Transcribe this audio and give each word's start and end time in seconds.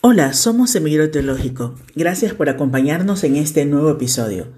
Hola, 0.00 0.32
somos 0.32 0.70
Semillero 0.70 1.10
Teológico. 1.10 1.74
Gracias 1.96 2.32
por 2.32 2.48
acompañarnos 2.48 3.24
en 3.24 3.34
este 3.34 3.64
nuevo 3.64 3.90
episodio. 3.90 4.52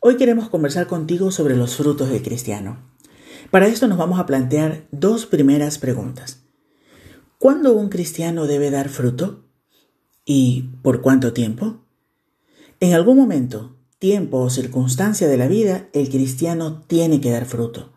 Hoy 0.00 0.18
queremos 0.18 0.50
conversar 0.50 0.88
contigo 0.88 1.30
sobre 1.30 1.56
los 1.56 1.74
frutos 1.74 2.10
del 2.10 2.20
cristiano. 2.20 2.92
Para 3.50 3.66
esto 3.66 3.88
nos 3.88 3.96
vamos 3.96 4.20
a 4.20 4.26
plantear 4.26 4.86
dos 4.90 5.24
primeras 5.24 5.78
preguntas. 5.78 6.44
¿Cuándo 7.38 7.72
un 7.72 7.88
cristiano 7.88 8.46
debe 8.46 8.70
dar 8.70 8.90
fruto? 8.90 9.48
¿Y 10.26 10.74
por 10.82 11.00
cuánto 11.00 11.32
tiempo? 11.32 11.86
En 12.78 12.92
algún 12.92 13.16
momento, 13.16 13.78
tiempo 13.98 14.40
o 14.40 14.50
circunstancia 14.50 15.28
de 15.28 15.38
la 15.38 15.48
vida, 15.48 15.88
el 15.94 16.10
cristiano 16.10 16.84
tiene 16.86 17.22
que 17.22 17.30
dar 17.30 17.46
fruto. 17.46 17.94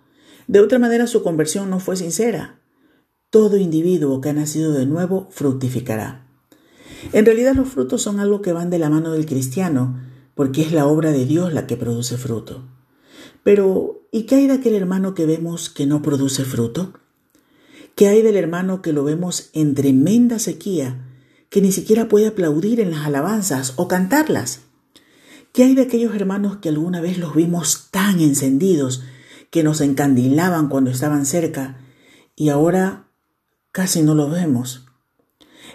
De 0.48 0.62
otra 0.62 0.80
manera, 0.80 1.06
su 1.08 1.22
conversión 1.22 1.70
no 1.70 1.82
fue 1.82 1.98
sincera. 1.98 2.62
Todo 3.30 3.58
individuo 3.58 4.22
que 4.22 4.30
ha 4.30 4.34
nacido 4.34 4.72
de 4.72 4.86
nuevo 4.86 5.28
fructificará. 5.32 6.27
En 7.14 7.26
realidad 7.26 7.56
los 7.56 7.70
frutos 7.70 8.02
son 8.02 8.20
algo 8.20 8.42
que 8.42 8.54
van 8.54 8.70
de 8.70 8.80
la 8.80 8.90
mano 8.90 9.12
del 9.12 9.26
cristiano, 9.26 10.00
porque 10.36 10.62
es 10.62 10.72
la 10.72 10.86
obra 10.86 11.12
de 11.12 11.26
Dios 11.26 11.54
la 11.54 11.68
que 11.68 11.78
produce 11.78 12.18
fruto. 12.18 12.64
Pero, 13.44 14.08
¿y 14.12 14.24
qué 14.24 14.36
hay 14.36 14.48
de 14.48 14.54
aquel 14.54 14.76
hermano 14.76 15.14
que 15.14 15.26
vemos 15.26 15.70
que 15.70 15.86
no 15.86 16.02
produce 16.02 16.44
fruto? 16.44 16.94
¿Qué 17.96 18.08
hay 18.08 18.22
del 18.22 18.36
hermano 18.36 18.82
que 18.82 18.94
lo 18.94 19.04
vemos 19.04 19.50
en 19.54 19.74
tremenda 19.74 20.38
sequía, 20.38 21.04
que 21.50 21.62
ni 21.62 21.72
siquiera 21.72 22.08
puede 22.08 22.28
aplaudir 22.28 22.80
en 22.80 22.92
las 22.92 23.06
alabanzas 23.06 23.74
o 23.78 23.88
cantarlas? 23.88 24.62
¿Qué 25.54 25.64
hay 25.64 25.74
de 25.74 25.84
aquellos 25.84 26.14
hermanos 26.14 26.58
que 26.58 26.70
alguna 26.70 27.02
vez 27.02 27.18
los 27.18 27.34
vimos 27.34 27.88
tan 27.90 28.20
encendidos, 28.20 29.04
que 29.50 29.64
nos 29.64 29.82
encandilaban 29.82 30.68
cuando 30.68 30.92
estaban 30.92 31.26
cerca, 31.26 31.80
y 32.36 32.50
ahora 32.50 33.08
casi 33.72 34.04
no 34.04 34.14
los 34.14 34.32
vemos? 34.32 34.86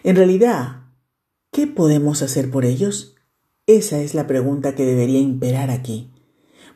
En 0.04 0.14
realidad, 0.14 0.81
¿Qué 1.52 1.66
podemos 1.66 2.22
hacer 2.22 2.50
por 2.50 2.64
ellos? 2.64 3.14
Esa 3.66 4.00
es 4.00 4.14
la 4.14 4.26
pregunta 4.26 4.74
que 4.74 4.86
debería 4.86 5.20
imperar 5.20 5.70
aquí. 5.70 6.10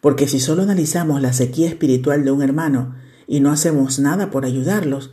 Porque 0.02 0.28
si 0.28 0.38
solo 0.38 0.64
analizamos 0.64 1.22
la 1.22 1.32
sequía 1.32 1.66
espiritual 1.66 2.26
de 2.26 2.30
un 2.30 2.42
hermano 2.42 2.94
y 3.26 3.40
no 3.40 3.50
hacemos 3.50 3.98
nada 3.98 4.30
por 4.30 4.44
ayudarlos, 4.44 5.12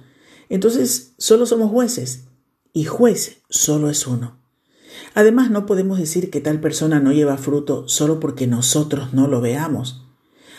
entonces 0.50 1.14
solo 1.17 1.45
somos 1.45 1.72
jueces, 1.72 2.25
y 2.73 2.83
juez 2.83 3.38
solo 3.50 3.89
es 3.89 4.05
uno. 4.05 4.38
Además, 5.14 5.50
no 5.50 5.66
podemos 5.66 5.98
decir 5.98 6.30
que 6.30 6.42
tal 6.42 6.59
persona 6.59 7.00
no 7.00 7.14
lleva 7.14 7.38
fruto 7.38 7.88
solo 7.88 8.20
porque 8.20 8.48
nosotros 8.48 9.14
no 9.14 9.30
lo 9.30 9.39
veamos. 9.39 10.05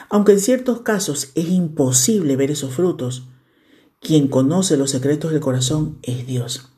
Aunque 0.08 0.33
en 0.33 0.41
ciertos 0.41 0.80
casos 0.80 1.30
es 1.34 1.50
imposible 1.50 2.36
ver 2.36 2.50
esos 2.50 2.72
frutos, 2.72 3.28
quien 4.00 4.28
conoce 4.28 4.78
los 4.78 4.92
secretos 4.92 5.30
del 5.30 5.41
corazón 5.41 5.98
es 6.02 6.27
Dios. 6.27 6.73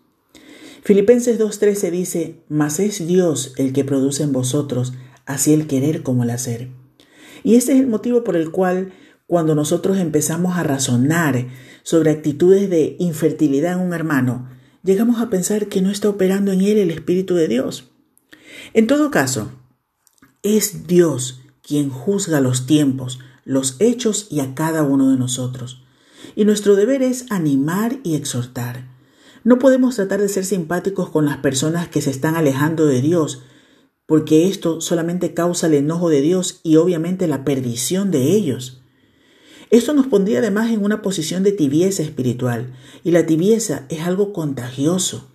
Filipenses 0.87 1.41
2.13 1.41 1.91
dice, 1.91 2.45
Mas 2.48 2.79
es 2.79 3.05
Dios 3.09 3.55
el 3.56 3.73
que 3.73 3.83
produce 3.83 4.23
en 4.23 4.31
vosotros 4.31 4.93
así 5.25 5.53
el 5.53 5.67
querer 5.67 6.05
como 6.05 6.23
el 6.23 6.31
hacer. 6.31 6.69
Y 7.43 7.56
este 7.56 7.73
es 7.73 7.81
el 7.81 7.89
motivo 7.89 8.23
por 8.23 8.37
el 8.37 8.53
cual 8.53 8.93
cuando 9.27 9.56
nosotros 9.56 9.98
empezamos 9.98 10.56
a 10.56 10.62
razonar 10.62 11.48
sobre 11.83 12.12
actitudes 12.12 12.70
de 12.70 12.95
infertilidad 13.01 13.73
en 13.73 13.81
un 13.81 13.95
hermano, 13.95 14.48
llegamos 14.84 15.20
a 15.20 15.28
pensar 15.28 15.67
que 15.67 15.83
no 15.83 15.91
está 15.91 16.09
operando 16.09 16.53
en 16.53 16.61
él 16.61 16.78
el 16.78 16.93
Espíritu 16.93 17.34
de 17.34 17.48
Dios. 17.48 17.91
En 18.73 18.87
todo 18.87 19.11
caso, 19.11 19.50
es 20.45 20.87
Dios 20.87 21.41
quien 21.62 21.91
juzga 21.91 22.41
los 22.41 22.65
tiempos, 22.65 23.19
los 23.45 23.75
hechos 23.81 24.28
y 24.31 24.39
a 24.39 24.55
cada 24.55 24.84
uno 24.84 25.11
de 25.11 25.17
nosotros. 25.17 25.83
Y 26.37 26.45
nuestro 26.45 26.77
deber 26.77 27.03
es 27.03 27.27
animar 27.28 27.98
y 28.05 28.15
exhortar. 28.15 28.96
No 29.47 29.61
podemos 29.61 29.95
tratar 29.95 30.21
de 30.21 30.29
ser 30.29 30.45
simpáticos 30.45 31.09
con 31.09 31.25
las 31.25 31.37
personas 31.37 31.87
que 31.87 32.03
se 32.03 32.11
están 32.11 32.35
alejando 32.35 32.85
de 32.85 33.01
Dios, 33.01 33.45
porque 34.05 34.49
esto 34.49 34.81
solamente 34.81 35.35
causa 35.35 35.69
el 35.69 35.75
enojo 35.75 36.09
de 36.09 36.21
Dios 36.21 36.59
y 36.65 36.75
obviamente 36.75 37.29
la 37.29 37.45
perdición 37.45 38.11
de 38.11 38.33
ellos. 38.33 38.83
Esto 39.71 39.95
nos 39.95 40.09
pondría 40.09 40.41
además 40.41 40.73
en 40.73 40.85
una 40.85 41.01
posición 41.01 41.45
de 41.45 41.53
tibieza 41.53 42.03
espiritual, 42.03 42.75
y 43.05 43.12
la 43.12 43.25
tibieza 43.25 43.87
es 43.89 44.01
algo 44.01 44.33
contagioso. 44.33 45.31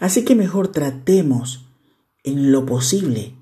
Así 0.00 0.24
que 0.24 0.34
mejor 0.34 0.68
tratemos, 0.68 1.66
en 2.24 2.52
lo 2.52 2.64
posible, 2.64 3.34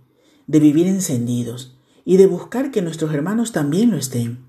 de 0.48 0.58
vivir 0.58 0.88
encendidos 0.88 1.78
y 2.04 2.16
de 2.16 2.26
buscar 2.26 2.72
que 2.72 2.82
nuestros 2.82 3.14
hermanos 3.14 3.52
también 3.52 3.92
lo 3.92 3.96
estén. 3.96 4.44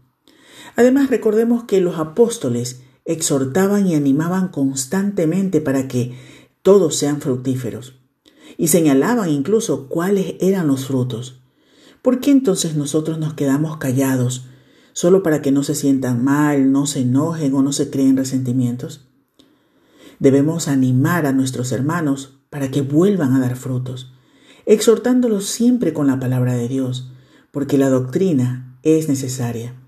Además, 0.76 1.12
recordemos 1.12 1.66
que 1.66 1.82
los 1.82 2.00
apóstoles 2.00 2.82
exhortaban 3.06 3.88
y 3.88 3.96
animaban 3.96 4.50
constantemente 4.50 5.62
para 5.62 5.88
que 5.88 6.18
todos 6.62 6.96
sean 6.96 7.22
fructíferos. 7.22 7.96
Y 8.58 8.68
señalaban 8.68 9.30
incluso 9.30 9.88
cuáles 9.88 10.36
eran 10.40 10.68
los 10.68 10.86
frutos. 10.86 11.42
¿Por 12.02 12.20
qué 12.20 12.32
entonces 12.32 12.76
nosotros 12.76 13.18
nos 13.18 13.34
quedamos 13.34 13.78
callados 13.78 14.48
solo 14.94 15.24
para 15.24 15.42
que 15.42 15.52
no 15.52 15.64
se 15.64 15.76
sientan 15.76 16.24
mal, 16.24 16.72
no 16.72 16.86
se 16.86 17.02
enojen 17.02 17.54
o 17.54 17.62
no 17.62 17.72
se 17.72 17.90
creen 17.90 18.18
resentimientos? 18.18 19.08
Debemos 20.20 20.68
animar 20.68 21.26
a 21.26 21.32
nuestros 21.32 21.72
hermanos 21.72 22.38
para 22.50 22.70
que 22.70 22.82
vuelvan 22.82 23.34
a 23.34 23.40
dar 23.40 23.56
frutos, 23.56 24.14
exhortándolos 24.66 25.46
siempre 25.46 25.94
con 25.94 26.08
la 26.08 26.20
palabra 26.20 26.54
de 26.56 26.68
Dios, 26.68 27.12
porque 27.52 27.78
la 27.78 27.90
doctrina 27.90 28.78
es 28.84 29.08
necesaria 29.08 29.81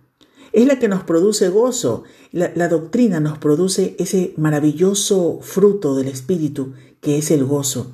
es 0.54 0.68
la 0.68 0.80
que 0.80 0.88
nos 0.88 1.04
produce 1.04 1.50
gozo. 1.50 2.04
La, 2.32 2.68
doctrina 2.68 3.20
nos 3.20 3.40
produce 3.40 3.96
ese 4.00 4.34
maravilloso 4.38 5.40
fruto 5.42 5.96
del 5.96 6.08
Espíritu 6.08 6.74
que 7.02 7.18
es 7.18 7.32
el 7.32 7.44
gozo. 7.44 7.92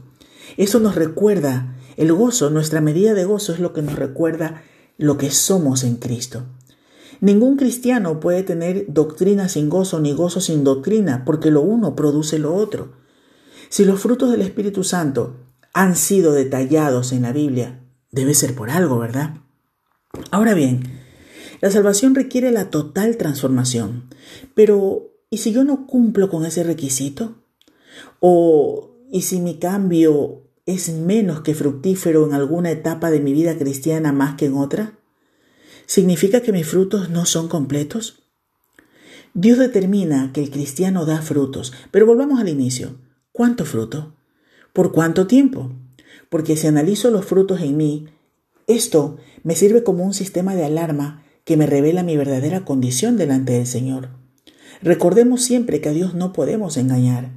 Eso 0.58 0.80
nos 0.80 0.96
recuerda, 0.96 1.76
el 1.96 2.14
gozo, 2.14 2.50
nuestra 2.50 2.82
medida 2.82 3.14
de 3.14 3.24
gozo 3.26 3.54
es 3.54 3.60
lo 3.60 3.74
que 3.74 3.82
nos 3.82 3.96
recuerda 3.96 4.64
lo 4.98 5.18
que 5.18 5.32
somos 5.32 5.84
en 5.84 5.96
Cristo. 5.96 6.44
Ningún 7.22 7.58
cristiano 7.58 8.20
puede 8.20 8.44
tener 8.44 8.86
doctrina 8.90 9.50
sin 9.50 9.70
gozo 9.70 10.00
ni 10.00 10.14
gozo 10.14 10.42
sin 10.42 10.64
doctrina, 10.64 11.24
porque 11.26 11.52
lo 11.52 11.62
uno 11.62 11.96
produce 11.96 12.40
lo 12.40 12.54
otro. 12.54 12.94
Si 13.70 13.86
los 13.86 14.02
frutos 14.02 14.32
del 14.32 14.42
Espíritu 14.42 14.84
Santo 14.84 15.38
han 15.74 15.96
sido 15.96 16.34
detallados 16.34 17.14
en 17.14 17.22
la 17.22 17.32
Biblia, 17.32 17.82
debe 18.12 18.34
ser 18.34 18.56
por 18.56 18.70
algo, 18.70 19.00
¿verdad? 19.00 19.36
Ahora 20.32 20.54
bien, 20.54 20.99
la 21.62 21.70
salvación 21.70 22.16
requiere 22.16 22.52
la 22.52 22.70
total 22.70 23.18
transformación. 23.18 24.10
Pero, 24.54 25.12
¿y 25.30 25.38
si 25.38 25.52
yo 25.52 25.64
no 25.64 25.88
cumplo 25.88 26.30
con 26.30 26.46
ese 26.46 26.64
requisito? 26.64 27.36
¿O 28.20 28.96
y 29.12 29.24
si 29.24 29.40
mi 29.40 29.58
cambio 29.58 30.44
es 30.66 30.90
menos 30.90 31.42
que 31.42 31.56
fructífero 31.56 32.26
en 32.26 32.34
alguna 32.34 32.72
etapa 32.72 33.12
de 33.12 33.20
mi 33.20 33.34
vida 33.34 33.58
cristiana 33.58 34.12
más 34.12 34.36
que 34.36 34.46
en 34.46 34.56
otra? 34.56 35.00
¿Significa 35.86 36.42
que 36.42 36.52
mis 36.52 36.68
frutos 36.68 37.10
no 37.10 37.26
son 37.26 37.48
completos? 37.48 38.24
Dios 39.34 39.58
determina 39.58 40.32
que 40.34 40.42
el 40.42 40.52
cristiano 40.52 41.06
da 41.06 41.22
frutos, 41.22 41.74
pero 41.92 42.06
volvamos 42.06 42.40
al 42.40 42.50
inicio. 42.50 42.96
¿Cuánto 43.32 43.66
fruto? 43.66 44.16
¿Por 44.74 44.92
cuánto 44.92 45.28
tiempo? 45.28 45.72
Porque 46.30 46.56
si 46.56 46.68
analizo 46.68 47.12
los 47.12 47.26
frutos 47.26 47.62
en 47.62 47.78
mí, 47.78 48.08
esto 48.68 49.18
me 49.44 49.56
sirve 49.56 49.84
como 49.84 50.04
un 50.04 50.14
sistema 50.14 50.56
de 50.56 50.66
alarma 50.66 51.24
que 51.50 51.58
me 51.58 51.66
revela 51.66 52.04
mi 52.04 52.16
verdadera 52.16 52.64
condición 52.64 53.18
delante 53.18 53.54
del 53.54 53.66
Señor. 53.66 54.10
Recordemos 54.84 55.42
siempre 55.42 55.82
que 55.82 55.90
a 55.90 55.94
Dios 55.94 56.14
no 56.14 56.32
podemos 56.32 56.78
engañar. 56.78 57.32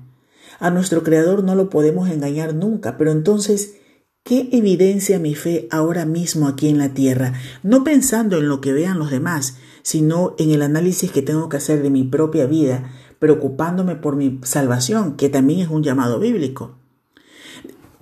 A 0.61 0.69
nuestro 0.69 1.03
Creador 1.03 1.43
no 1.43 1.55
lo 1.55 1.71
podemos 1.71 2.11
engañar 2.11 2.55
nunca, 2.55 2.99
pero 2.99 3.11
entonces, 3.11 3.77
¿qué 4.23 4.51
evidencia 4.53 5.19
mi 5.19 5.35
fe 5.35 5.67
ahora 5.71 6.05
mismo 6.05 6.47
aquí 6.47 6.69
en 6.69 6.77
la 6.77 6.93
tierra? 6.93 7.33
No 7.63 7.85
pensando 7.85 8.37
en 8.37 8.51
lo 8.51 8.61
que 8.61 8.75
vean 8.75 8.99
los 8.99 9.11
demás, 9.11 9.57
sino 9.81 10.35
en 10.39 10.51
el 10.51 10.61
análisis 10.61 11.11
que 11.11 11.23
tengo 11.23 11.49
que 11.49 11.57
hacer 11.57 11.83
de 11.83 11.89
mi 11.89 12.05
propia 12.05 12.45
vida, 12.45 12.93
preocupándome 13.19 13.97
por 13.97 14.17
mi 14.17 14.41
salvación, 14.43 15.17
que 15.17 15.31
también 15.31 15.61
es 15.61 15.69
un 15.69 15.83
llamado 15.83 16.21
bíblico. 16.21 16.82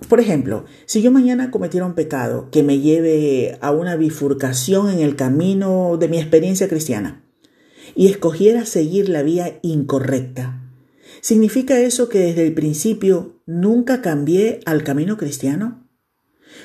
Por 0.07 0.19
ejemplo, 0.19 0.65
si 0.85 1.01
yo 1.01 1.11
mañana 1.11 1.51
cometiera 1.51 1.85
un 1.85 1.93
pecado 1.93 2.49
que 2.51 2.63
me 2.63 2.79
lleve 2.79 3.57
a 3.61 3.71
una 3.71 3.95
bifurcación 3.95 4.89
en 4.89 4.99
el 4.99 5.15
camino 5.15 5.97
de 5.97 6.07
mi 6.07 6.17
experiencia 6.17 6.67
cristiana 6.67 7.23
y 7.95 8.07
escogiera 8.07 8.65
seguir 8.65 9.09
la 9.09 9.23
vía 9.23 9.59
incorrecta, 9.61 10.69
¿significa 11.21 11.79
eso 11.79 12.09
que 12.09 12.19
desde 12.19 12.45
el 12.45 12.53
principio 12.53 13.41
nunca 13.45 14.01
cambié 14.01 14.59
al 14.65 14.83
camino 14.83 15.17
cristiano? 15.17 15.87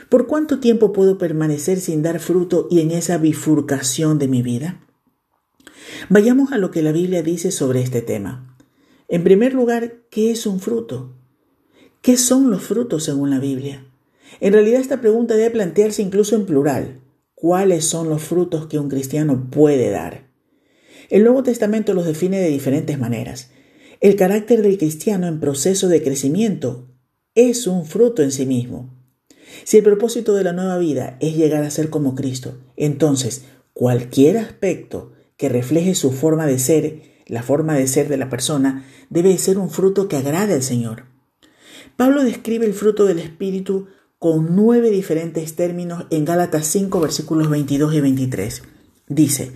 ¿Por 0.08 0.26
cuánto 0.26 0.58
tiempo 0.58 0.92
puedo 0.92 1.18
permanecer 1.18 1.80
sin 1.80 2.02
dar 2.02 2.20
fruto 2.20 2.66
y 2.70 2.80
en 2.80 2.90
esa 2.90 3.18
bifurcación 3.18 4.18
de 4.18 4.28
mi 4.28 4.42
vida? 4.42 4.80
Vayamos 6.08 6.52
a 6.52 6.58
lo 6.58 6.70
que 6.70 6.82
la 6.82 6.92
Biblia 6.92 7.22
dice 7.22 7.50
sobre 7.50 7.80
este 7.80 8.02
tema. 8.02 8.56
En 9.08 9.22
primer 9.22 9.54
lugar, 9.54 10.02
¿qué 10.10 10.30
es 10.30 10.46
un 10.46 10.58
fruto? 10.58 11.14
¿Qué 12.06 12.16
son 12.16 12.52
los 12.52 12.62
frutos 12.62 13.02
según 13.02 13.30
la 13.30 13.40
Biblia? 13.40 13.84
En 14.40 14.52
realidad 14.52 14.80
esta 14.80 15.00
pregunta 15.00 15.34
debe 15.34 15.50
plantearse 15.50 16.02
incluso 16.02 16.36
en 16.36 16.46
plural. 16.46 17.00
¿Cuáles 17.34 17.84
son 17.84 18.08
los 18.08 18.22
frutos 18.22 18.68
que 18.68 18.78
un 18.78 18.88
cristiano 18.88 19.48
puede 19.50 19.90
dar? 19.90 20.30
El 21.10 21.24
Nuevo 21.24 21.42
Testamento 21.42 21.94
los 21.94 22.06
define 22.06 22.38
de 22.38 22.46
diferentes 22.46 22.96
maneras. 23.00 23.50
El 24.00 24.14
carácter 24.14 24.62
del 24.62 24.78
cristiano 24.78 25.26
en 25.26 25.40
proceso 25.40 25.88
de 25.88 26.00
crecimiento 26.00 26.86
es 27.34 27.66
un 27.66 27.84
fruto 27.84 28.22
en 28.22 28.30
sí 28.30 28.46
mismo. 28.46 28.94
Si 29.64 29.78
el 29.78 29.82
propósito 29.82 30.36
de 30.36 30.44
la 30.44 30.52
nueva 30.52 30.78
vida 30.78 31.16
es 31.18 31.34
llegar 31.36 31.64
a 31.64 31.70
ser 31.72 31.90
como 31.90 32.14
Cristo, 32.14 32.56
entonces 32.76 33.46
cualquier 33.72 34.38
aspecto 34.38 35.10
que 35.36 35.48
refleje 35.48 35.96
su 35.96 36.12
forma 36.12 36.46
de 36.46 36.60
ser, 36.60 37.02
la 37.26 37.42
forma 37.42 37.74
de 37.74 37.88
ser 37.88 38.06
de 38.06 38.16
la 38.16 38.30
persona, 38.30 38.86
debe 39.10 39.36
ser 39.38 39.58
un 39.58 39.70
fruto 39.70 40.06
que 40.06 40.14
agrade 40.14 40.54
al 40.54 40.62
Señor. 40.62 41.15
Pablo 41.96 42.22
describe 42.22 42.66
el 42.66 42.74
fruto 42.74 43.06
del 43.06 43.18
Espíritu 43.18 43.86
con 44.18 44.54
nueve 44.54 44.90
diferentes 44.90 45.56
términos 45.56 46.04
en 46.10 46.26
Gálatas 46.26 46.66
5 46.66 47.00
versículos 47.00 47.48
22 47.48 47.94
y 47.94 48.00
23. 48.00 48.62
Dice, 49.08 49.52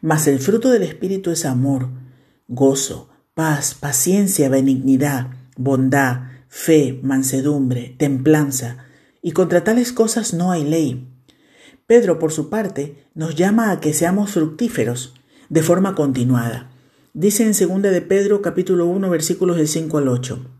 Mas 0.00 0.26
el 0.26 0.40
fruto 0.40 0.70
del 0.70 0.82
Espíritu 0.82 1.30
es 1.30 1.44
amor, 1.44 1.88
gozo, 2.48 3.10
paz, 3.34 3.74
paciencia, 3.74 4.48
benignidad, 4.48 5.28
bondad, 5.56 6.22
fe, 6.48 6.98
mansedumbre, 7.02 7.94
templanza, 7.98 8.86
y 9.22 9.30
contra 9.32 9.62
tales 9.62 9.92
cosas 9.92 10.34
no 10.34 10.50
hay 10.50 10.64
ley. 10.64 11.08
Pedro, 11.86 12.18
por 12.18 12.32
su 12.32 12.50
parte, 12.50 13.04
nos 13.14 13.36
llama 13.36 13.70
a 13.70 13.80
que 13.80 13.92
seamos 13.92 14.32
fructíferos 14.32 15.14
de 15.48 15.62
forma 15.62 15.94
continuada. 15.94 16.70
Dice 17.12 17.44
en 17.44 17.52
2 17.52 17.82
de 17.82 18.02
Pedro 18.02 18.42
capítulo 18.42 18.86
1 18.86 19.08
versículos 19.10 19.56
del 19.56 19.68
5 19.68 19.98
al 19.98 20.08
8. 20.08 20.59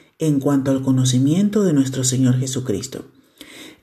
en 0.21 0.39
cuanto 0.39 0.71
al 0.71 0.83
conocimiento 0.83 1.63
de 1.63 1.73
nuestro 1.73 2.03
Señor 2.05 2.39
Jesucristo. 2.39 3.05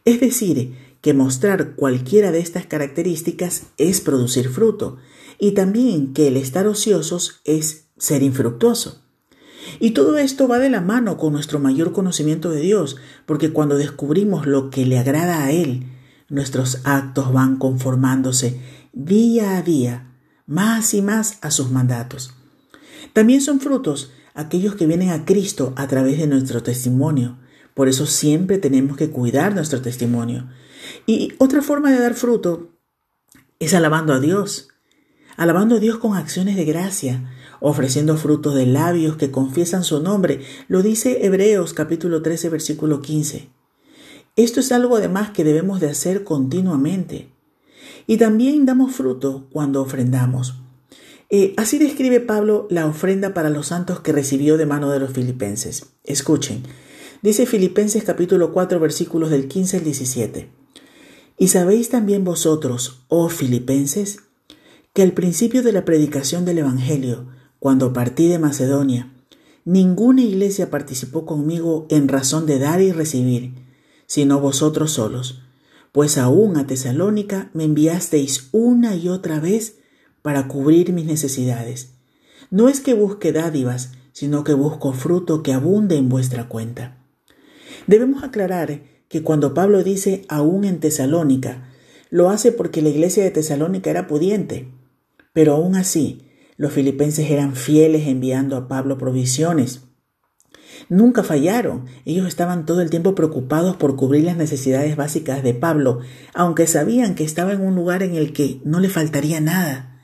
Es 0.04 0.20
decir, 0.20 0.74
que 1.02 1.12
mostrar 1.12 1.74
cualquiera 1.74 2.30
de 2.30 2.38
estas 2.38 2.64
características 2.64 3.64
es 3.76 4.00
producir 4.00 4.48
fruto, 4.48 4.98
y 5.38 5.52
también 5.52 6.14
que 6.14 6.28
el 6.28 6.36
estar 6.36 6.66
ociosos 6.66 7.40
es 7.44 7.88
ser 7.98 8.22
infructuoso. 8.22 9.02
Y 9.80 9.90
todo 9.90 10.16
esto 10.16 10.46
va 10.46 10.60
de 10.60 10.70
la 10.70 10.80
mano 10.80 11.16
con 11.16 11.32
nuestro 11.32 11.58
mayor 11.58 11.92
conocimiento 11.92 12.50
de 12.50 12.60
Dios, 12.60 12.96
porque 13.26 13.52
cuando 13.52 13.76
descubrimos 13.76 14.46
lo 14.46 14.70
que 14.70 14.86
le 14.86 14.98
agrada 14.98 15.44
a 15.44 15.50
Él, 15.50 15.86
nuestros 16.28 16.82
actos 16.84 17.32
van 17.32 17.56
conformándose 17.56 18.60
día 18.92 19.56
a 19.56 19.62
día, 19.62 20.14
más 20.46 20.94
y 20.94 21.02
más 21.02 21.38
a 21.42 21.50
sus 21.50 21.70
mandatos. 21.70 22.32
También 23.12 23.40
son 23.40 23.58
frutos 23.58 24.12
aquellos 24.38 24.76
que 24.76 24.86
vienen 24.86 25.10
a 25.10 25.24
Cristo 25.24 25.72
a 25.74 25.88
través 25.88 26.16
de 26.18 26.28
nuestro 26.28 26.62
testimonio. 26.62 27.38
Por 27.74 27.88
eso 27.88 28.06
siempre 28.06 28.58
tenemos 28.58 28.96
que 28.96 29.10
cuidar 29.10 29.52
nuestro 29.52 29.82
testimonio. 29.82 30.48
Y 31.06 31.32
otra 31.38 31.60
forma 31.60 31.90
de 31.90 31.98
dar 31.98 32.14
fruto 32.14 32.70
es 33.58 33.74
alabando 33.74 34.12
a 34.12 34.20
Dios, 34.20 34.68
alabando 35.36 35.74
a 35.74 35.80
Dios 35.80 35.98
con 35.98 36.16
acciones 36.16 36.54
de 36.54 36.64
gracia, 36.64 37.28
ofreciendo 37.58 38.16
frutos 38.16 38.54
de 38.54 38.66
labios 38.66 39.16
que 39.16 39.32
confiesan 39.32 39.82
su 39.82 40.00
nombre. 40.00 40.40
Lo 40.68 40.82
dice 40.82 41.26
Hebreos 41.26 41.74
capítulo 41.74 42.22
13 42.22 42.48
versículo 42.48 43.02
15. 43.02 43.50
Esto 44.36 44.60
es 44.60 44.70
algo 44.70 44.96
además 44.98 45.30
que 45.30 45.42
debemos 45.42 45.80
de 45.80 45.90
hacer 45.90 46.22
continuamente. 46.22 47.32
Y 48.06 48.18
también 48.18 48.66
damos 48.66 48.94
fruto 48.94 49.48
cuando 49.50 49.82
ofrendamos. 49.82 50.54
Eh, 51.30 51.52
así 51.58 51.78
describe 51.78 52.20
Pablo 52.20 52.66
la 52.70 52.86
ofrenda 52.86 53.34
para 53.34 53.50
los 53.50 53.66
santos 53.66 54.00
que 54.00 54.12
recibió 54.12 54.56
de 54.56 54.64
mano 54.64 54.90
de 54.90 54.98
los 54.98 55.12
filipenses. 55.12 55.86
Escuchen, 56.04 56.62
dice 57.20 57.44
Filipenses 57.44 58.02
capítulo 58.04 58.52
4 58.52 58.80
versículos 58.80 59.28
del 59.28 59.46
15 59.46 59.76
al 59.76 59.84
17. 59.84 60.48
Y 61.36 61.48
sabéis 61.48 61.90
también 61.90 62.24
vosotros, 62.24 63.02
oh 63.08 63.28
filipenses, 63.28 64.20
que 64.94 65.02
al 65.02 65.12
principio 65.12 65.62
de 65.62 65.72
la 65.72 65.84
predicación 65.84 66.46
del 66.46 66.58
Evangelio, 66.58 67.26
cuando 67.58 67.92
partí 67.92 68.26
de 68.28 68.38
Macedonia, 68.38 69.12
ninguna 69.66 70.22
iglesia 70.22 70.70
participó 70.70 71.26
conmigo 71.26 71.86
en 71.90 72.08
razón 72.08 72.46
de 72.46 72.58
dar 72.58 72.80
y 72.80 72.90
recibir, 72.90 73.52
sino 74.06 74.40
vosotros 74.40 74.92
solos, 74.92 75.42
pues 75.92 76.16
aún 76.16 76.56
a 76.56 76.66
Tesalónica 76.66 77.50
me 77.52 77.64
enviasteis 77.64 78.48
una 78.52 78.96
y 78.96 79.08
otra 79.08 79.40
vez 79.40 79.78
para 80.22 80.48
cubrir 80.48 80.92
mis 80.92 81.06
necesidades. 81.06 81.94
No 82.50 82.68
es 82.68 82.80
que 82.80 82.94
busque 82.94 83.32
dádivas, 83.32 83.92
sino 84.12 84.44
que 84.44 84.54
busco 84.54 84.92
fruto 84.92 85.42
que 85.42 85.52
abunde 85.52 85.96
en 85.96 86.08
vuestra 86.08 86.48
cuenta. 86.48 87.04
Debemos 87.86 88.24
aclarar 88.24 88.82
que 89.08 89.22
cuando 89.22 89.54
Pablo 89.54 89.82
dice 89.82 90.24
aún 90.28 90.64
en 90.64 90.80
Tesalónica, 90.80 91.68
lo 92.10 92.30
hace 92.30 92.52
porque 92.52 92.82
la 92.82 92.88
iglesia 92.88 93.22
de 93.22 93.30
Tesalónica 93.30 93.90
era 93.90 94.06
pudiente, 94.06 94.72
pero 95.32 95.54
aún 95.54 95.76
así, 95.76 96.28
los 96.56 96.72
filipenses 96.72 97.30
eran 97.30 97.54
fieles 97.54 98.06
enviando 98.06 98.56
a 98.56 98.66
Pablo 98.66 98.98
provisiones. 98.98 99.82
Nunca 100.88 101.22
fallaron. 101.22 101.84
Ellos 102.04 102.26
estaban 102.26 102.66
todo 102.66 102.80
el 102.80 102.90
tiempo 102.90 103.14
preocupados 103.14 103.76
por 103.76 103.96
cubrir 103.96 104.24
las 104.24 104.36
necesidades 104.36 104.96
básicas 104.96 105.42
de 105.42 105.54
Pablo, 105.54 106.00
aunque 106.34 106.66
sabían 106.66 107.14
que 107.14 107.24
estaba 107.24 107.52
en 107.52 107.60
un 107.60 107.74
lugar 107.74 108.02
en 108.02 108.14
el 108.14 108.32
que 108.32 108.60
no 108.64 108.80
le 108.80 108.88
faltaría 108.88 109.40
nada. 109.40 109.97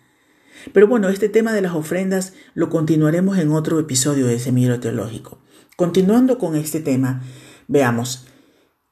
Pero 0.72 0.88
bueno, 0.88 1.08
este 1.08 1.28
tema 1.28 1.52
de 1.52 1.60
las 1.60 1.74
ofrendas 1.74 2.32
lo 2.54 2.70
continuaremos 2.70 3.38
en 3.38 3.52
otro 3.52 3.78
episodio 3.78 4.26
de 4.26 4.38
Semillero 4.38 4.80
Teológico. 4.80 5.38
Continuando 5.76 6.38
con 6.38 6.56
este 6.56 6.80
tema, 6.80 7.22
veamos, 7.68 8.26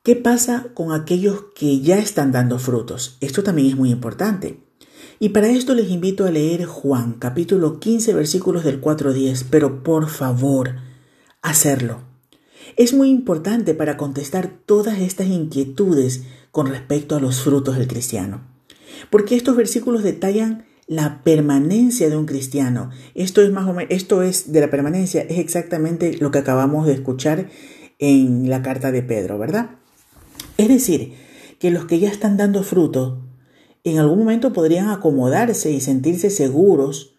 ¿qué 0.03 0.17
pasa 0.17 0.67
con 0.75 0.93
aquellos 0.93 1.45
que 1.55 1.81
ya 1.81 1.99
están 1.99 2.33
dando 2.33 2.59
frutos? 2.59 3.17
Esto 3.21 3.43
también 3.43 3.69
es 3.69 3.77
muy 3.77 3.91
importante. 3.91 4.61
Y 5.19 5.31
para 5.31 5.49
esto 5.49 5.75
les 5.75 5.91
invito 5.91 6.25
a 6.25 6.31
leer 6.31 6.65
Juan 6.65 7.15
capítulo 7.15 7.79
15 7.79 8.13
versículos 8.15 8.65
del 8.65 8.81
4 8.81 9.11
al 9.11 9.15
10, 9.15 9.45
pero 9.45 9.83
por 9.85 10.09
favor, 10.09 10.77
hacerlo. 11.43 12.01
Es 12.77 12.93
muy 12.93 13.11
importante 13.11 13.75
para 13.75 13.97
contestar 13.97 14.51
todas 14.67 14.99
estas 14.99 15.29
inquietudes 15.29 16.25
con 16.51 16.67
respecto 16.67 17.17
a 17.17 17.21
los 17.21 17.41
frutos 17.41 17.77
del 17.77 17.87
cristiano, 17.87 18.43
porque 19.11 19.37
estos 19.37 19.57
versículos 19.57 20.03
detallan 20.03 20.65
la 20.93 21.23
permanencia 21.25 22.11
de 22.11 22.17
un 22.17 22.27
cristiano. 22.27 22.91
Esto 23.15 23.41
es 23.41 23.51
más 23.51 23.67
o 23.67 23.73
menos, 23.73 23.91
esto 23.91 24.23
es 24.23 24.53
de 24.53 24.61
la 24.61 24.71
permanencia, 24.71 25.23
es 25.23 25.39
exactamente 25.39 26.17
lo 26.19 26.31
que 26.31 26.39
acabamos 26.39 26.87
de 26.87 26.93
escuchar 26.93 27.49
en 27.99 28.51
la 28.51 28.63
carta 28.63 28.93
de 28.93 29.03
Pedro, 29.03 29.39
¿verdad? 29.39 29.71
Es 30.59 30.69
decir, 30.69 31.15
que 31.59 31.71
los 31.71 31.87
que 31.87 31.99
ya 31.99 32.11
están 32.11 32.37
dando 32.37 32.63
fruto 32.63 33.25
en 33.85 33.99
algún 33.99 34.19
momento 34.19 34.53
podrían 34.53 34.91
acomodarse 34.91 35.71
y 35.71 35.81
sentirse 35.81 36.29
seguros. 36.29 37.17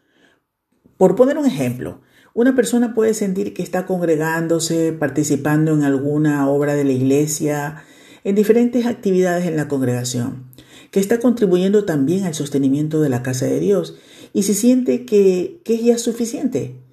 Por 0.98 1.16
poner 1.16 1.38
un 1.38 1.46
ejemplo, 1.46 2.02
una 2.36 2.56
persona 2.56 2.94
puede 2.94 3.14
sentir 3.14 3.54
que 3.54 3.64
está 3.64 3.86
congregándose, 3.86 4.94
participando 4.94 5.74
en 5.74 5.84
alguna 5.84 6.48
obra 6.48 6.76
de 6.76 6.84
la 6.84 6.92
iglesia, 6.92 7.84
en 8.24 8.36
diferentes 8.36 8.86
actividades 8.86 9.48
en 9.48 9.58
la 9.58 9.68
congregación, 9.68 10.53
que 10.94 11.00
está 11.00 11.20
contribuyendo 11.20 11.86
también 11.86 12.26
al 12.26 12.36
sostenimiento 12.36 13.02
de 13.02 13.10
la 13.10 13.24
casa 13.24 13.48
de 13.48 13.60
Dios 13.60 13.96
y 14.32 14.44
se 14.44 14.54
siente 14.54 15.06
que, 15.06 15.60
que 15.66 15.74
es 15.74 15.84
ya 15.84 15.98
suficiente. 15.98 16.84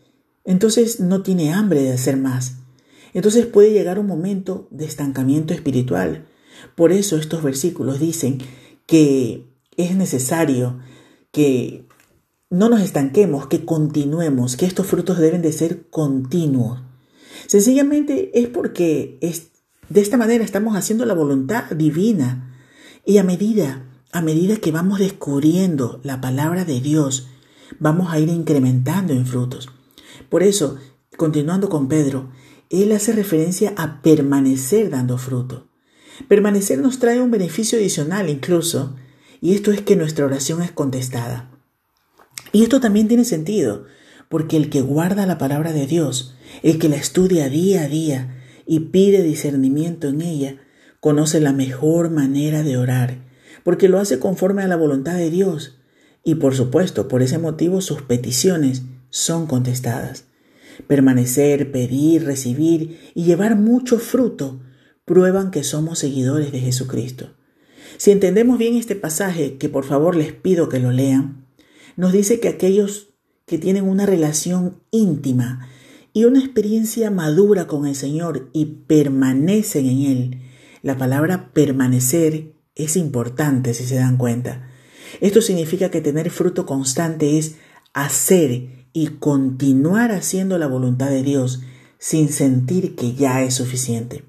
Entonces 0.42 1.00
no 1.00 1.22
tiene 1.22 1.52
hambre 1.52 1.82
de 1.82 1.92
hacer 1.92 2.16
más. 2.16 2.54
Entonces 3.12 3.44
puede 3.44 3.74
llegar 3.74 3.98
un 3.98 4.06
momento 4.06 4.68
de 4.70 4.86
estancamiento 4.86 5.52
espiritual. 5.52 6.26
Por 6.76 6.92
eso 6.92 7.18
estos 7.18 7.42
versículos 7.42 8.00
dicen 8.00 8.38
que 8.86 9.44
es 9.76 9.94
necesario 9.94 10.78
que 11.30 11.86
no 12.48 12.70
nos 12.70 12.80
estanquemos, 12.80 13.48
que 13.48 13.66
continuemos, 13.66 14.56
que 14.56 14.64
estos 14.64 14.86
frutos 14.86 15.18
deben 15.18 15.42
de 15.42 15.52
ser 15.52 15.90
continuos. 15.90 16.80
Sencillamente 17.46 18.30
es 18.40 18.48
porque 18.48 19.18
es, 19.20 19.48
de 19.90 20.00
esta 20.00 20.16
manera 20.16 20.42
estamos 20.42 20.74
haciendo 20.74 21.04
la 21.04 21.12
voluntad 21.12 21.64
divina 21.72 22.46
y 23.04 23.18
a 23.18 23.24
medida, 23.24 23.89
a 24.12 24.22
medida 24.22 24.56
que 24.56 24.72
vamos 24.72 24.98
descubriendo 24.98 26.00
la 26.02 26.20
palabra 26.20 26.64
de 26.64 26.80
Dios, 26.80 27.28
vamos 27.78 28.12
a 28.12 28.18
ir 28.18 28.28
incrementando 28.28 29.12
en 29.12 29.26
frutos. 29.26 29.68
Por 30.28 30.42
eso, 30.42 30.78
continuando 31.16 31.68
con 31.68 31.88
Pedro, 31.88 32.30
él 32.70 32.92
hace 32.92 33.12
referencia 33.12 33.72
a 33.76 34.02
permanecer 34.02 34.90
dando 34.90 35.18
fruto. 35.18 35.68
Permanecer 36.28 36.78
nos 36.78 36.98
trae 36.98 37.20
un 37.20 37.30
beneficio 37.30 37.78
adicional 37.78 38.28
incluso, 38.28 38.96
y 39.40 39.54
esto 39.54 39.72
es 39.72 39.80
que 39.80 39.96
nuestra 39.96 40.26
oración 40.26 40.62
es 40.62 40.70
contestada. 40.70 41.50
Y 42.52 42.62
esto 42.62 42.80
también 42.80 43.08
tiene 43.08 43.24
sentido, 43.24 43.86
porque 44.28 44.56
el 44.56 44.70
que 44.70 44.80
guarda 44.80 45.26
la 45.26 45.38
palabra 45.38 45.72
de 45.72 45.86
Dios, 45.86 46.34
el 46.62 46.78
que 46.78 46.88
la 46.88 46.96
estudia 46.96 47.48
día 47.48 47.82
a 47.82 47.88
día 47.88 48.44
y 48.66 48.80
pide 48.80 49.22
discernimiento 49.22 50.08
en 50.08 50.20
ella, 50.20 50.56
conoce 51.00 51.40
la 51.40 51.52
mejor 51.52 52.10
manera 52.10 52.62
de 52.62 52.76
orar, 52.76 53.29
porque 53.64 53.88
lo 53.88 53.98
hace 53.98 54.18
conforme 54.18 54.62
a 54.62 54.68
la 54.68 54.76
voluntad 54.76 55.14
de 55.14 55.30
Dios. 55.30 55.78
Y 56.24 56.36
por 56.36 56.54
supuesto, 56.54 57.08
por 57.08 57.22
ese 57.22 57.38
motivo 57.38 57.80
sus 57.80 58.02
peticiones 58.02 58.82
son 59.10 59.46
contestadas. 59.46 60.24
Permanecer, 60.86 61.72
pedir, 61.72 62.24
recibir 62.24 62.98
y 63.14 63.24
llevar 63.24 63.56
mucho 63.56 63.98
fruto 63.98 64.60
prueban 65.04 65.50
que 65.50 65.64
somos 65.64 65.98
seguidores 65.98 66.52
de 66.52 66.60
Jesucristo. 66.60 67.30
Si 67.96 68.10
entendemos 68.12 68.58
bien 68.58 68.76
este 68.76 68.96
pasaje, 68.96 69.56
que 69.58 69.68
por 69.68 69.84
favor 69.84 70.16
les 70.16 70.32
pido 70.32 70.68
que 70.68 70.78
lo 70.78 70.92
lean, 70.92 71.46
nos 71.96 72.12
dice 72.12 72.40
que 72.40 72.48
aquellos 72.48 73.10
que 73.46 73.58
tienen 73.58 73.84
una 73.84 74.06
relación 74.06 74.80
íntima 74.90 75.68
y 76.12 76.24
una 76.24 76.38
experiencia 76.38 77.10
madura 77.10 77.66
con 77.66 77.86
el 77.86 77.94
Señor 77.94 78.48
y 78.52 78.66
permanecen 78.86 79.86
en 79.86 80.00
Él, 80.02 80.42
la 80.82 80.96
palabra 80.96 81.50
permanecer 81.52 82.54
es 82.84 82.96
importante 82.96 83.74
si 83.74 83.84
se 83.84 83.96
dan 83.96 84.16
cuenta. 84.16 84.68
Esto 85.20 85.42
significa 85.42 85.90
que 85.90 86.00
tener 86.00 86.30
fruto 86.30 86.66
constante 86.66 87.38
es 87.38 87.56
hacer 87.92 88.86
y 88.92 89.06
continuar 89.18 90.12
haciendo 90.12 90.58
la 90.58 90.66
voluntad 90.66 91.10
de 91.10 91.22
Dios 91.22 91.60
sin 91.98 92.30
sentir 92.30 92.96
que 92.96 93.14
ya 93.14 93.42
es 93.42 93.54
suficiente. 93.54 94.24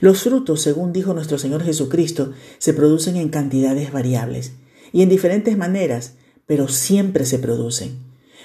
Los 0.00 0.22
frutos, 0.22 0.62
según 0.62 0.92
dijo 0.92 1.14
nuestro 1.14 1.38
Señor 1.38 1.62
Jesucristo, 1.62 2.32
se 2.58 2.72
producen 2.72 3.16
en 3.16 3.28
cantidades 3.28 3.92
variables 3.92 4.52
y 4.92 5.02
en 5.02 5.08
diferentes 5.08 5.56
maneras, 5.56 6.14
pero 6.46 6.68
siempre 6.68 7.24
se 7.24 7.38
producen. 7.38 7.98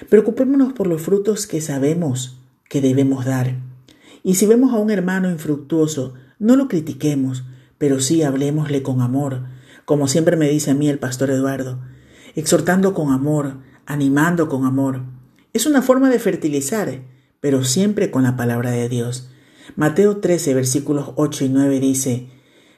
Preocupémonos 0.08 0.72
por 0.72 0.86
los 0.86 1.02
frutos 1.02 1.46
que 1.46 1.60
sabemos 1.60 2.38
que 2.68 2.80
debemos 2.80 3.24
dar. 3.24 3.56
Y 4.22 4.34
si 4.34 4.46
vemos 4.46 4.72
a 4.72 4.78
un 4.78 4.90
hermano 4.90 5.30
infructuoso, 5.30 6.14
no 6.38 6.56
lo 6.56 6.68
critiquemos, 6.68 7.44
pero 7.84 8.00
sí 8.00 8.22
hablemosle 8.22 8.82
con 8.82 9.02
amor, 9.02 9.42
como 9.84 10.08
siempre 10.08 10.38
me 10.38 10.48
dice 10.48 10.70
a 10.70 10.74
mí 10.74 10.88
el 10.88 10.98
pastor 10.98 11.30
Eduardo, 11.30 11.82
exhortando 12.34 12.94
con 12.94 13.12
amor, 13.12 13.58
animando 13.84 14.48
con 14.48 14.64
amor. 14.64 15.02
Es 15.52 15.66
una 15.66 15.82
forma 15.82 16.08
de 16.08 16.18
fertilizar, 16.18 17.02
pero 17.40 17.62
siempre 17.62 18.10
con 18.10 18.22
la 18.22 18.38
palabra 18.38 18.70
de 18.70 18.88
Dios. 18.88 19.28
Mateo 19.76 20.16
13, 20.16 20.54
versículos 20.54 21.10
8 21.16 21.44
y 21.44 21.48
9 21.50 21.78
dice, 21.78 22.30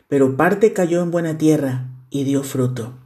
Pero 0.09 0.37
parte 0.37 0.73
cayó 0.73 1.01
en 1.05 1.13
buena 1.13 1.39
tierra 1.39 1.89
y 2.11 2.25
dio 2.25 2.43
fruto, 2.43 2.99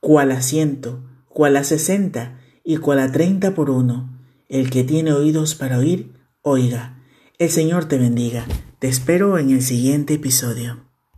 cual 0.00 0.32
a 0.32 0.42
ciento, 0.42 1.04
cual 1.28 1.56
a 1.56 1.62
sesenta 1.62 2.40
y 2.64 2.78
cual 2.78 2.98
a 2.98 3.12
treinta 3.12 3.54
por 3.54 3.70
uno. 3.70 4.18
El 4.48 4.70
que 4.70 4.82
tiene 4.82 5.12
oídos 5.12 5.54
para 5.54 5.78
oír, 5.78 6.14
oiga. 6.42 7.00
El 7.38 7.50
Señor 7.50 7.84
te 7.84 7.96
bendiga. 7.96 8.44
Te 8.80 8.88
espero 8.88 9.38
en 9.38 9.50
el 9.50 9.62
siguiente 9.62 10.14
episodio. 10.14 10.83